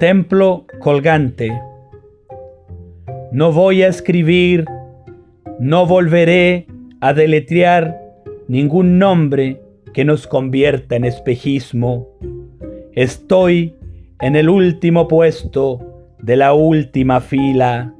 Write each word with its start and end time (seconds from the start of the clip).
Templo 0.00 0.64
colgante. 0.78 1.52
No 3.32 3.52
voy 3.52 3.82
a 3.82 3.88
escribir, 3.88 4.64
no 5.58 5.84
volveré 5.84 6.66
a 7.02 7.12
deletrear 7.12 8.00
ningún 8.48 8.98
nombre 8.98 9.60
que 9.92 10.06
nos 10.06 10.26
convierta 10.26 10.96
en 10.96 11.04
espejismo. 11.04 12.08
Estoy 12.94 13.74
en 14.22 14.36
el 14.36 14.48
último 14.48 15.06
puesto 15.06 15.80
de 16.22 16.36
la 16.36 16.54
última 16.54 17.20
fila, 17.20 17.92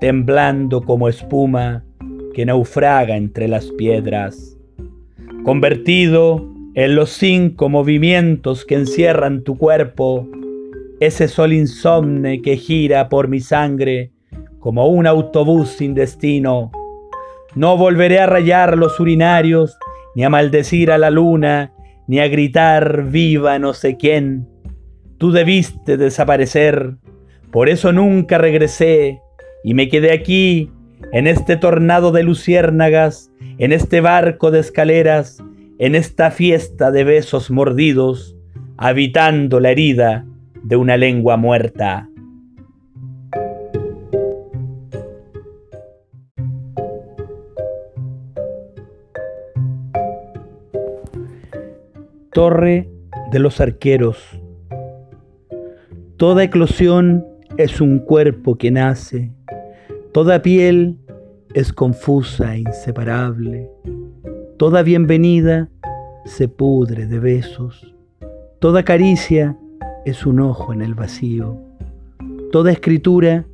temblando 0.00 0.80
como 0.80 1.10
espuma 1.10 1.84
que 2.32 2.46
naufraga 2.46 3.18
entre 3.18 3.48
las 3.48 3.66
piedras. 3.72 4.56
Convertido 5.44 6.50
en 6.74 6.94
los 6.94 7.10
cinco 7.10 7.68
movimientos 7.68 8.64
que 8.64 8.76
encierran 8.76 9.42
tu 9.44 9.58
cuerpo, 9.58 10.26
ese 11.06 11.28
sol 11.28 11.52
insomne 11.52 12.42
que 12.42 12.56
gira 12.56 13.08
por 13.08 13.28
mi 13.28 13.40
sangre 13.40 14.12
como 14.58 14.86
un 14.88 15.06
autobús 15.06 15.70
sin 15.70 15.94
destino. 15.94 16.70
No 17.54 17.76
volveré 17.76 18.18
a 18.20 18.26
rayar 18.26 18.78
los 18.78 18.98
urinarios, 18.98 19.76
ni 20.14 20.24
a 20.24 20.30
maldecir 20.30 20.90
a 20.90 20.98
la 20.98 21.10
luna, 21.10 21.72
ni 22.06 22.18
a 22.18 22.28
gritar 22.28 23.04
viva 23.04 23.58
no 23.58 23.74
sé 23.74 23.96
quién. 23.96 24.48
Tú 25.18 25.32
debiste 25.32 25.96
desaparecer, 25.96 26.96
por 27.50 27.68
eso 27.68 27.92
nunca 27.92 28.38
regresé 28.38 29.20
y 29.62 29.74
me 29.74 29.88
quedé 29.88 30.12
aquí, 30.12 30.70
en 31.12 31.26
este 31.26 31.56
tornado 31.56 32.10
de 32.10 32.22
luciérnagas, 32.22 33.30
en 33.58 33.72
este 33.72 34.00
barco 34.00 34.50
de 34.50 34.60
escaleras, 34.60 35.42
en 35.78 35.94
esta 35.94 36.30
fiesta 36.30 36.90
de 36.90 37.04
besos 37.04 37.50
mordidos, 37.50 38.36
habitando 38.76 39.60
la 39.60 39.70
herida 39.70 40.26
de 40.64 40.76
una 40.76 40.96
lengua 40.96 41.36
muerta. 41.36 42.08
Torre 52.32 52.88
de 53.30 53.38
los 53.38 53.60
arqueros. 53.60 54.40
Toda 56.16 56.44
eclosión 56.44 57.24
es 57.58 57.80
un 57.80 57.98
cuerpo 57.98 58.56
que 58.56 58.70
nace, 58.70 59.32
toda 60.12 60.42
piel 60.42 60.98
es 61.54 61.72
confusa 61.72 62.56
e 62.56 62.60
inseparable, 62.60 63.68
toda 64.56 64.82
bienvenida 64.82 65.68
se 66.24 66.48
pudre 66.48 67.06
de 67.06 67.18
besos, 67.18 67.94
toda 68.60 68.82
caricia 68.82 69.56
es 70.04 70.26
un 70.26 70.40
ojo 70.40 70.72
en 70.72 70.82
el 70.82 70.94
vacío, 70.94 71.58
toda 72.52 72.72
escritura 72.72 73.46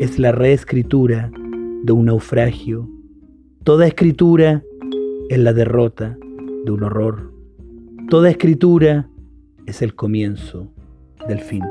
es 0.00 0.18
la 0.18 0.32
reescritura 0.32 1.30
de 1.82 1.92
un 1.92 2.06
naufragio, 2.06 2.88
toda 3.64 3.86
escritura 3.86 4.62
es 5.28 5.38
la 5.38 5.52
derrota 5.52 6.16
de 6.64 6.70
un 6.70 6.82
horror. 6.82 7.32
Toda 8.08 8.30
escritura 8.30 9.08
es 9.66 9.82
el 9.82 9.94
comienzo 9.94 10.72
del 11.28 11.38
fin. 11.38 11.62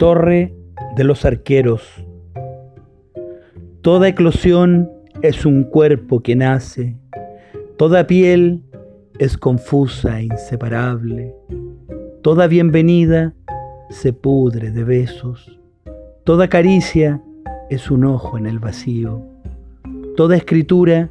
Torre 0.00 0.54
de 0.96 1.04
los 1.04 1.26
arqueros. 1.26 1.82
Toda 3.82 4.08
eclosión 4.08 4.90
es 5.20 5.44
un 5.44 5.62
cuerpo 5.62 6.22
que 6.22 6.34
nace, 6.34 6.96
toda 7.76 8.06
piel 8.06 8.62
es 9.18 9.36
confusa 9.36 10.20
e 10.20 10.24
inseparable, 10.24 11.34
Toda 12.22 12.46
bienvenida 12.46 13.34
se 13.90 14.14
pudre 14.14 14.70
de 14.70 14.84
besos, 14.84 15.60
toda 16.24 16.48
caricia 16.48 17.22
es 17.68 17.90
un 17.90 18.04
ojo 18.04 18.38
en 18.38 18.46
el 18.46 18.58
vacío, 18.58 19.22
toda 20.16 20.34
escritura 20.34 21.10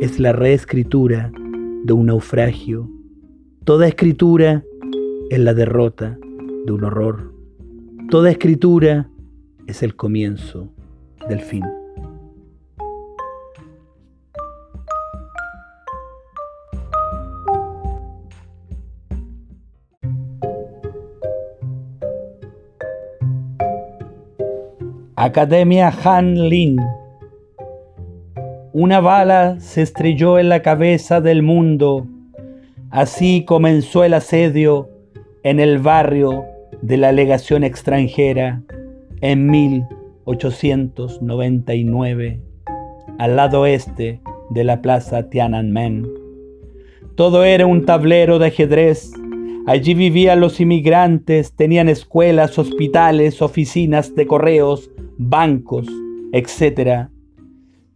es 0.00 0.20
la 0.20 0.30
reescritura 0.32 1.32
de 1.82 1.92
un 1.92 2.06
naufragio, 2.06 2.88
toda 3.64 3.88
escritura 3.88 4.62
es 5.28 5.40
la 5.40 5.54
derrota 5.54 6.16
de 6.66 6.72
un 6.72 6.84
horror, 6.84 7.41
toda 8.12 8.30
escritura 8.30 9.08
es 9.66 9.82
el 9.82 9.96
comienzo 9.96 10.68
del 11.30 11.40
fin. 11.40 11.64
Academia 25.16 25.90
Han 26.04 26.50
Lin. 26.50 26.76
Una 28.74 29.00
bala 29.00 29.58
se 29.58 29.80
estrelló 29.80 30.38
en 30.38 30.50
la 30.50 30.60
cabeza 30.60 31.22
del 31.22 31.42
mundo. 31.42 32.06
Así 32.90 33.46
comenzó 33.46 34.04
el 34.04 34.12
asedio 34.12 34.90
en 35.42 35.60
el 35.60 35.78
barrio 35.78 36.51
de 36.82 36.98
la 36.98 37.12
legación 37.12 37.64
extranjera 37.64 38.62
en 39.20 39.50
1899, 39.50 42.40
al 43.18 43.36
lado 43.36 43.66
este 43.66 44.20
de 44.50 44.64
la 44.64 44.82
plaza 44.82 45.30
Tiananmen. 45.30 46.06
Todo 47.14 47.44
era 47.44 47.66
un 47.66 47.86
tablero 47.86 48.38
de 48.38 48.48
ajedrez 48.48 49.12
Allí 49.64 49.94
vivían 49.94 50.40
los 50.40 50.60
inmigrantes, 50.60 51.54
tenían 51.54 51.88
escuelas, 51.88 52.58
hospitales, 52.58 53.40
oficinas 53.42 54.12
de 54.16 54.26
correos, 54.26 54.90
bancos, 55.18 55.86
etc. 56.32 57.06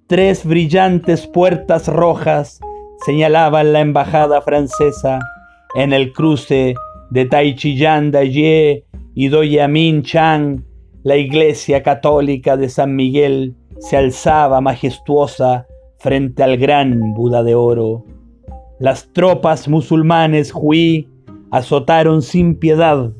Tres 0.06 0.46
brillantes 0.46 1.26
puertas 1.26 1.88
rojas 1.88 2.60
señalaban 3.04 3.72
la 3.72 3.80
embajada 3.80 4.40
francesa 4.42 5.18
en 5.74 5.92
el 5.92 6.12
cruce 6.12 6.76
de 7.10 7.24
Taichillan 7.24 8.10
Daye 8.10 8.84
y 9.14 9.28
Doyamin 9.28 10.02
Chang. 10.02 10.64
La 11.02 11.16
iglesia 11.16 11.82
católica 11.82 12.56
de 12.56 12.68
San 12.68 12.96
Miguel 12.96 13.54
se 13.78 13.96
alzaba 13.96 14.60
majestuosa 14.60 15.66
frente 15.98 16.42
al 16.42 16.56
gran 16.56 17.14
Buda 17.14 17.42
de 17.42 17.54
oro. 17.54 18.04
Las 18.78 19.12
tropas 19.12 19.68
musulmanes 19.68 20.52
huí 20.54 21.08
azotaron 21.50 22.22
sin 22.22 22.56
piedad. 22.56 23.12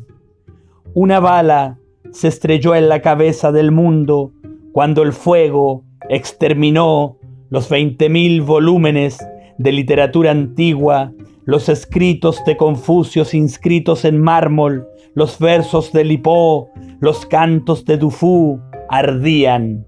Una 0.94 1.20
bala 1.20 1.78
se 2.10 2.28
estrelló 2.28 2.74
en 2.74 2.88
la 2.88 3.00
cabeza 3.00 3.52
del 3.52 3.70
mundo 3.70 4.32
cuando 4.72 5.02
el 5.02 5.12
fuego 5.12 5.84
exterminó 6.08 7.18
los 7.48 7.68
veinte 7.68 8.08
mil 8.08 8.42
volúmenes 8.42 9.18
de 9.58 9.72
literatura 9.72 10.30
antigua, 10.30 11.12
los 11.46 11.68
escritos 11.68 12.44
de 12.44 12.56
Confucio 12.56 13.24
inscritos 13.32 14.04
en 14.04 14.20
mármol, 14.20 14.88
los 15.14 15.38
versos 15.38 15.92
de 15.92 16.04
Lipó, 16.04 16.68
los 17.00 17.24
cantos 17.24 17.84
de 17.84 17.96
Dufu 17.96 18.60
ardían. 18.88 19.86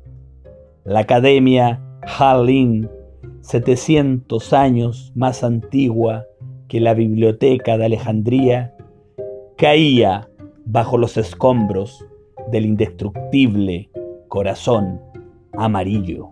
La 0.85 1.01
Academia 1.01 1.83
Halin, 2.03 2.89
700 3.41 4.53
años 4.53 5.13
más 5.17 5.43
antigua, 5.43 6.25
que 6.69 6.81
la 6.81 6.95
biblioteca 6.95 7.77
de 7.77 7.87
Alejandría 7.87 8.75
caía 9.57 10.31
bajo 10.65 10.97
los 10.97 11.17
escombros 11.17 12.07
del 12.53 12.67
indestructible 12.67 13.91
corazón 14.29 15.01
amarillo. 15.55 16.31